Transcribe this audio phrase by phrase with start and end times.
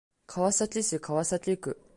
[0.25, 1.79] 川崎市川崎区